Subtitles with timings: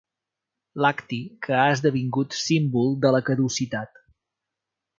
[0.85, 4.05] Lacti que ha esdevingut símbol de la caducitat.